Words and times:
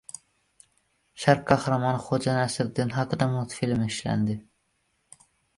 Sharq 1.25 1.43
qahramoni 1.51 2.01
Xo‘ja 2.07 2.35
Nasriddin 2.39 2.97
haqida 2.97 3.29
multfilm 3.35 3.85
ishlanadi 3.91 4.39